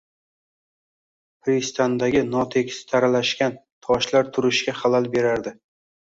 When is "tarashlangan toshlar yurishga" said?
2.93-4.77